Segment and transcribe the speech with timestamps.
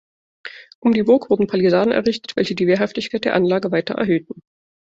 [0.79, 4.41] Um die Burg wurden Palisaden errichtet, welche die Wehrhaftigkeit der Anlage weiter erhöhten.